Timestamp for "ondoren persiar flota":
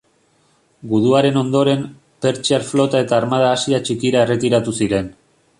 1.41-3.05